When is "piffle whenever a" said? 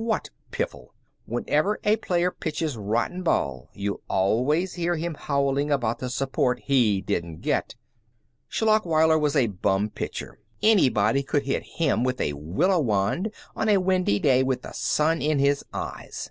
0.52-1.96